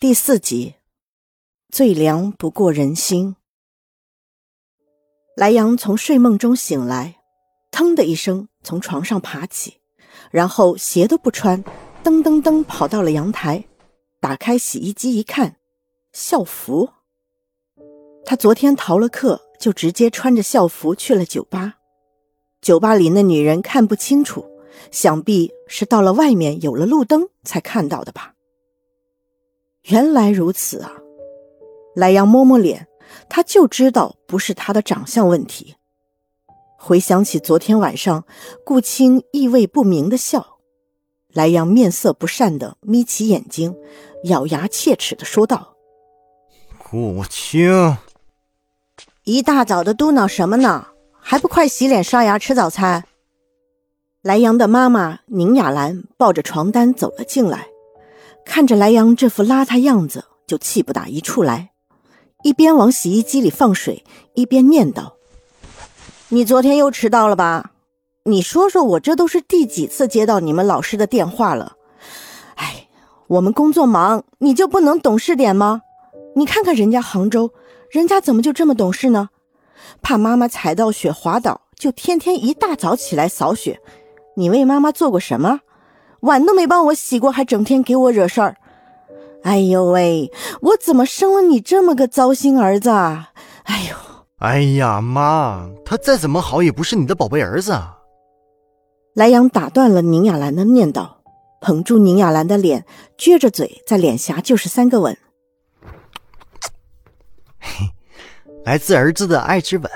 [0.00, 0.76] 第四集，
[1.72, 3.34] 最凉不过人心。
[5.34, 7.16] 莱阳从睡梦中醒来，
[7.72, 9.80] 腾的一声从床上爬起，
[10.30, 11.64] 然后鞋都不穿，
[12.04, 13.64] 噔噔噔跑到了阳台，
[14.20, 15.56] 打开洗衣机一看，
[16.12, 16.90] 校服。
[18.24, 21.78] 他昨天逃了课，就直接穿着校服去了酒吧。
[22.62, 24.48] 酒吧里那女人看不清楚，
[24.92, 28.36] 想必是到了外面有了路灯才看到的吧。
[29.88, 30.92] 原来如此啊！
[31.94, 32.86] 莱阳摸摸脸，
[33.28, 35.76] 他就知道不是他的长相问题。
[36.76, 38.24] 回想起昨天晚上
[38.64, 40.58] 顾青意味不明的笑，
[41.32, 43.74] 莱阳面色不善的眯起眼睛，
[44.24, 45.74] 咬牙切齿的说道
[46.78, 47.96] ：“顾青，
[49.24, 50.88] 一大早的嘟囔什么呢？
[51.18, 53.04] 还不快洗脸刷牙吃早餐！”
[54.20, 57.68] 莱阳的妈妈宁雅兰抱着床单走了进来。
[58.48, 61.70] 看着莱阳这副邋遢样子，就气不打一处来，
[62.42, 64.02] 一边往洗衣机里放水，
[64.34, 65.12] 一边念叨
[66.30, 67.72] ：“你昨天又迟到了吧？
[68.24, 71.76] 你说说我这都是第几次接到你们老师的电话了？
[72.54, 72.88] 哎，
[73.26, 75.82] 我们工作忙，你就不能懂事点吗？
[76.34, 77.52] 你看看人家杭州，
[77.90, 79.28] 人家怎么就这么懂事呢？
[80.00, 83.78] 怕妈妈踩到雪滑倒，就天天一大早起来扫雪。
[84.36, 85.60] 你为妈妈做过什么？”
[86.20, 88.56] 碗都没帮我洗过，还整天给我惹事儿。
[89.44, 92.90] 哎呦喂，我怎么生了你这么个糟心儿子？
[92.90, 93.30] 啊？
[93.64, 93.96] 哎呦，
[94.38, 97.80] 哎呀妈，他再怎么好也不是你的宝贝儿子。
[99.14, 101.08] 莱阳打断了宁雅兰的念叨，
[101.60, 102.84] 捧住宁雅兰的脸，
[103.16, 105.16] 撅着嘴在脸颊就是三个吻。
[107.60, 107.90] 嘿，
[108.64, 109.88] 来自儿子的爱之吻。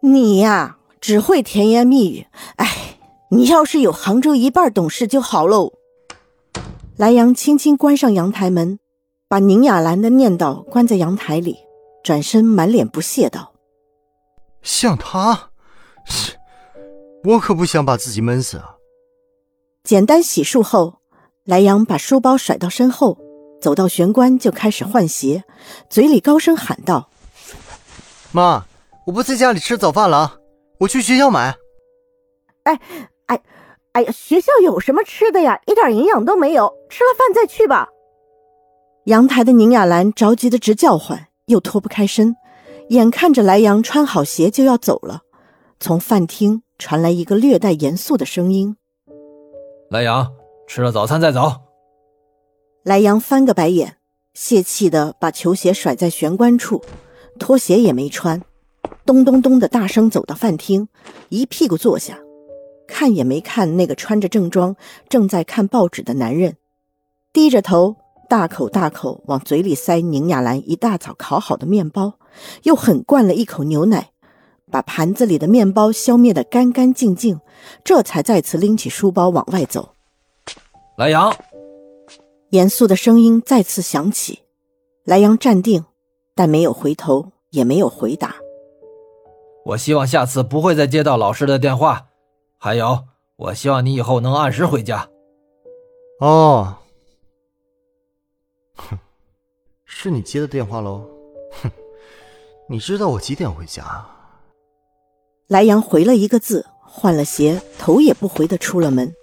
[0.00, 2.26] 你呀，只会甜言蜜语。
[2.56, 2.66] 哎。
[3.30, 5.72] 你要是有杭州一半懂事就好喽。
[6.96, 8.78] 莱阳轻轻关上阳台门，
[9.28, 11.58] 把宁雅兰的念叨关在阳台里，
[12.02, 13.52] 转身满脸不屑道
[14.62, 15.50] ：“像他，
[17.24, 18.76] 我可不想把自己闷死啊。”
[19.84, 20.94] 简单洗漱后，
[21.44, 23.18] 莱阳把书包甩到身后，
[23.60, 25.44] 走到玄关就开始换鞋，
[25.90, 27.10] 嘴里高声喊道
[28.32, 28.64] ：“妈，
[29.06, 30.40] 我不在家里吃早饭了，
[30.80, 31.54] 我去学校买。”
[32.64, 32.80] 哎。
[33.92, 35.60] 哎，哎呀，学校有什么吃的呀？
[35.66, 37.88] 一点营养都没有，吃了饭再去吧。
[39.04, 42.36] 阳台的宁雅兰着急的直叫唤，又脱不开身，
[42.90, 45.22] 眼看着莱阳穿好鞋就要走了，
[45.80, 48.76] 从饭厅传来一个略带严肃的声音
[49.90, 50.30] ：“莱阳，
[50.66, 51.52] 吃了早餐再走。”
[52.84, 53.96] 莱阳翻个白眼，
[54.34, 56.82] 泄气的把球鞋甩在玄关处，
[57.38, 58.40] 拖鞋也没穿，
[59.04, 60.88] 咚咚咚的大声走到饭厅，
[61.30, 62.18] 一屁股坐下。
[62.88, 64.74] 看也没看那个穿着正装
[65.08, 66.56] 正在看报纸的男人，
[67.32, 67.94] 低着头，
[68.28, 72.14] 大口大口往嘴里塞宁雅兰一大早烤好的面包，
[72.64, 74.10] 又狠灌了一口牛奶，
[74.72, 77.38] 把盘子里的面包消灭得干干净净，
[77.84, 79.90] 这才再次拎起书包往外走。
[80.96, 81.32] 莱阳，
[82.50, 84.40] 严肃的声音再次响起。
[85.04, 85.84] 莱阳站定，
[86.34, 88.34] 但没有回头，也没有回答。
[89.64, 92.06] 我希望下次不会再接到老师的电话。
[92.60, 95.08] 还有，我希望你以后能按时回家。
[96.20, 96.76] 哦，
[98.74, 98.98] 哼，
[99.84, 101.08] 是你接的电话喽？
[101.62, 101.70] 哼，
[102.68, 104.04] 你知道我几点回家？
[105.46, 109.14] 莱阳回了一个字，换了鞋，头也不回的出了门。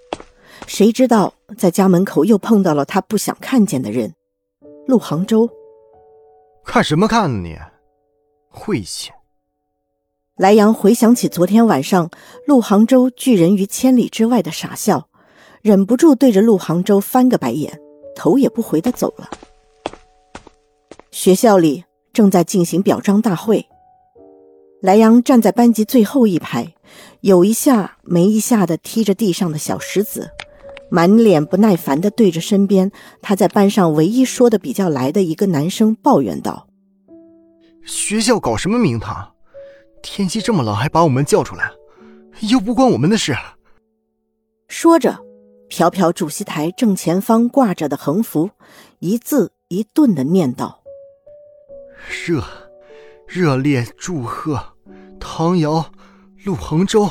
[0.65, 4.15] 谁知道在家门口又碰到了他不想看见的人——
[4.87, 5.49] 陆杭州。
[6.63, 7.49] 看什么看呢？
[7.49, 7.59] 你
[8.49, 9.11] 晦气！
[10.37, 12.09] 莱阳回想起昨天晚上
[12.45, 15.07] 陆杭州拒人于千里之外的傻笑，
[15.61, 17.79] 忍不住对着陆杭州翻个白眼，
[18.17, 19.29] 头也不回的走了。
[21.09, 23.65] 学校里正在进行表彰大会，
[24.81, 26.73] 莱阳站在班级最后一排，
[27.21, 30.29] 有一下没一下的踢着地上的小石子，
[30.91, 36.67] 满脸不耐烦的对着身边他在班上唯一说的比较来的一个男生抱怨道
[37.87, 39.31] ：“学校搞什么名堂？”
[40.05, 41.71] 天气这么冷，还把我们叫出来，
[42.41, 43.35] 又不关我们的事。
[44.67, 45.19] 说着，
[45.67, 48.51] 瞟瞟主席台正前方挂着的横幅，
[48.99, 50.83] 一字一顿的念道
[52.27, 52.43] ：“热，
[53.27, 54.75] 热烈祝贺
[55.19, 55.91] 唐瑶、
[56.43, 57.09] 陆恒洲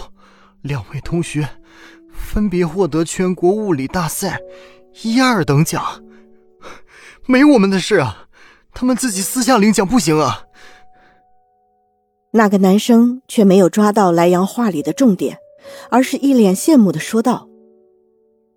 [0.62, 1.48] 两位同学
[2.12, 4.38] 分别获得全国物理大赛
[5.02, 5.82] 一二等奖。
[7.26, 8.28] 没我们的事啊，
[8.72, 10.44] 他们自己私下领奖不行啊。”
[12.36, 15.38] 那个男生却没有抓到莱阳话里的重点，
[15.88, 17.48] 而是一脸羡慕的说道：“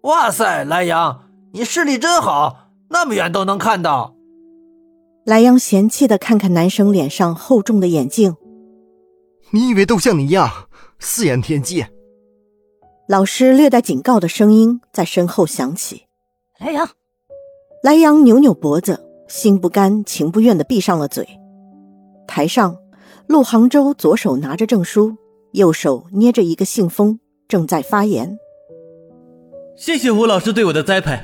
[0.01, 4.15] 哇塞，莱阳，你视力真好，那么远都能看到。
[5.25, 8.35] 莱阳嫌弃的看看男生脸上厚重的眼镜，
[9.51, 10.49] 你以为都像你一样
[10.97, 11.85] 四眼天机？
[13.07, 16.07] 老师略带警告的声音在身后响起。
[16.59, 16.89] 莱阳，
[17.83, 21.27] 莱阳扭扭脖子，心不甘情不愿的闭上了嘴。
[22.27, 22.75] 台上，
[23.27, 25.17] 陆杭州左手拿着证书，
[25.51, 28.37] 右手捏着一个信封，正在发言。
[29.75, 31.19] 谢谢吴老师对我的栽培，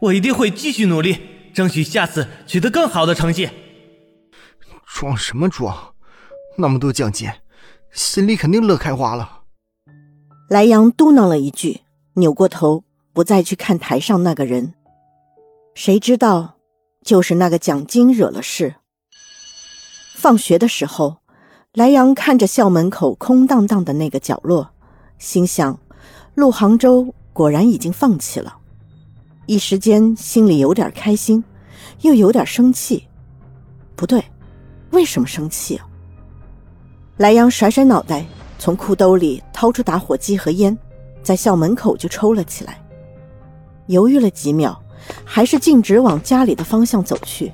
[0.00, 1.18] 我一定会继续努力。
[1.52, 3.50] 争取下次取得更好的成绩。
[4.86, 5.92] 装什么装？
[6.56, 7.30] 那么多奖金，
[7.92, 9.42] 心里肯定乐开花了。
[10.48, 11.82] 莱阳嘟囔了一句，
[12.14, 14.72] 扭过头，不再去看台上那个人。
[15.74, 16.56] 谁知道，
[17.04, 18.76] 就是那个奖金惹了事。
[20.16, 21.18] 放学的时候，
[21.74, 24.68] 莱阳看着校门口空荡荡的那个角落，
[25.18, 25.78] 心想：
[26.34, 28.58] 陆杭州果然已经放弃了。
[29.46, 31.42] 一时间心里有点开心，
[32.02, 33.08] 又有点生气。
[33.96, 34.22] 不对，
[34.90, 35.86] 为什么生气啊？
[37.16, 38.26] 莱阳甩甩脑袋，
[38.58, 40.76] 从裤兜里掏出打火机和烟，
[41.22, 42.84] 在校门口就抽了起来。
[43.86, 44.78] 犹豫了几秒，
[45.24, 47.50] 还是径直往家里的方向走去。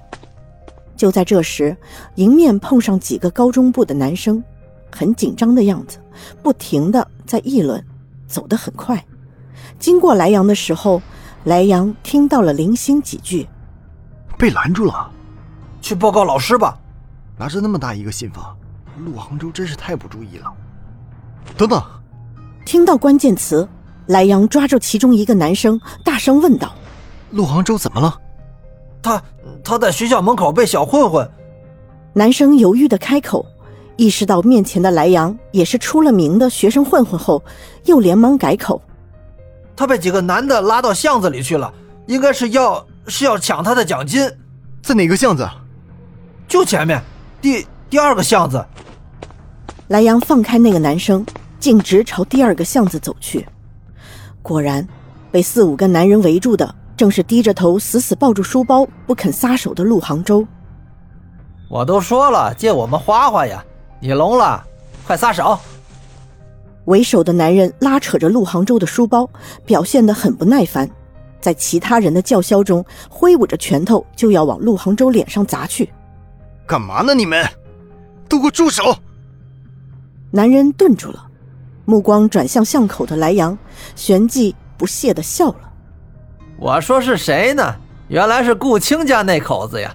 [0.98, 1.74] 就在这时，
[2.16, 4.44] 迎面碰上几个高中部的男生，
[4.92, 5.98] 很紧张的样子，
[6.42, 7.82] 不停的在议论，
[8.26, 9.02] 走得很快。
[9.78, 11.00] 经过莱阳的时候。
[11.44, 13.48] 莱阳听到了零星几句，
[14.36, 15.08] 被拦住了，
[15.80, 16.76] 去报告老师吧。
[17.38, 18.44] 拿着那么大一个信封，
[18.98, 20.52] 陆杭州真是太不注意了。
[21.56, 21.80] 等等，
[22.66, 23.66] 听到关键词，
[24.08, 26.74] 莱阳抓住其中一个男生，大声问道
[27.30, 28.20] ：“陆杭州怎么了？”
[29.00, 29.22] 他
[29.68, 31.30] 他在学校门口被小混混。
[32.14, 33.44] 男生犹豫的开口，
[33.96, 37.44] 意识到面前的莱阳也是出了名的学生混混后，
[37.84, 38.80] 又连忙改口。
[39.76, 41.70] 他被几个男的拉到巷子里去了，
[42.06, 44.26] 应该是要是要抢他的奖金，
[44.82, 45.46] 在哪个巷子？
[46.48, 47.02] 就前面，
[47.42, 48.64] 第第二个巷子。
[49.88, 51.26] 莱阳放开那个男生，
[51.60, 53.46] 径直朝第二个巷子走去。
[54.40, 54.88] 果然，
[55.30, 60.44] 被四五个男人围住的，正是低着头、死死抱住书包不肯撒手的陆杭州。
[61.68, 63.64] 我都说了，借我们花花呀！
[64.00, 64.64] 你聋了？
[65.06, 65.56] 快撒手！
[66.86, 69.30] 为首的男人拉扯着陆杭州的书包，
[69.64, 70.90] 表现得很不耐烦，
[71.40, 75.88] 在其他人的叫嚣中，挥舞着拳头就要往陆杭州脸上砸去。
[76.66, 77.14] 干嘛呢？
[77.14, 77.48] 你们
[78.28, 78.96] 都给我住手！
[80.32, 81.26] 男人顿住了，
[81.84, 83.56] 目光转向巷口的莱阳，
[83.94, 85.67] 旋即不屑地笑了。
[86.58, 87.76] 我说是谁呢？
[88.08, 89.94] 原来是顾青家那口子呀！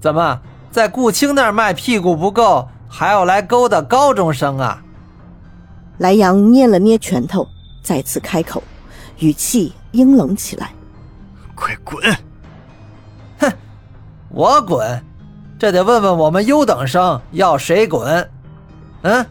[0.00, 4.82] 怎么在顾青那儿卖屁股不够，还要来勾搭高中生啊？
[5.98, 7.46] 莱阳捏了捏拳头，
[7.82, 8.62] 再次开口，
[9.20, 10.70] 语气阴冷起来
[11.54, 12.02] ：“快滚
[13.38, 13.52] ！”“哼，
[14.28, 15.02] 我滚？
[15.58, 18.28] 这得问问我们优等生要谁滚。
[19.02, 19.24] ”“嗯，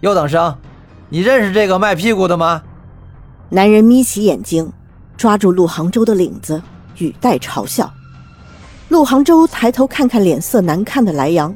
[0.00, 0.56] 优等生，
[1.08, 2.62] 你认识这个卖屁股的吗？”
[3.50, 4.72] 男人眯起眼睛，
[5.16, 6.62] 抓住陆杭州的领子，
[6.98, 7.92] 语带嘲笑。
[8.88, 11.54] 陆杭州抬头看看脸色难看的莱阳，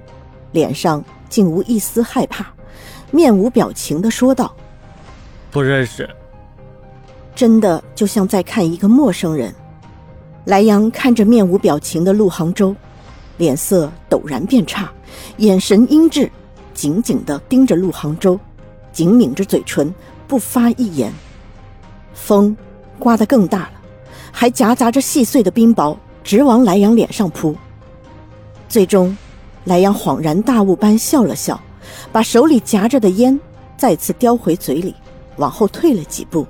[0.52, 2.46] 脸上竟无一丝害怕。
[3.10, 4.54] 面无表情的说道
[5.50, 6.08] ：“不认识。”
[7.34, 9.54] 真的就像在看一个陌生人。
[10.46, 12.74] 莱阳看着面无表情的陆杭州，
[13.36, 14.90] 脸色陡然变差，
[15.36, 16.30] 眼神阴鸷，
[16.72, 18.38] 紧紧的盯着陆杭州，
[18.92, 19.92] 紧抿着嘴唇，
[20.26, 21.12] 不发一言。
[22.14, 22.56] 风
[22.98, 23.72] 刮得更大了，
[24.32, 27.56] 还夹杂着细碎的冰雹，直往莱阳脸上扑。
[28.68, 29.16] 最终，
[29.64, 31.60] 莱阳恍然大悟般笑了笑。
[32.12, 33.38] 把手里夹着的烟
[33.76, 34.94] 再次叼回嘴里，
[35.36, 36.46] 往后退了几步，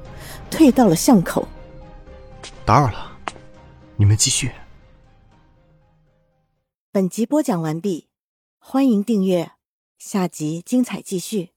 [0.50, 1.46] 退到了巷口。
[2.64, 3.12] 打扰了，
[3.96, 4.50] 你们继续。
[6.90, 8.08] 本集播讲完毕，
[8.58, 9.52] 欢迎订阅，
[9.98, 11.55] 下集精彩继续。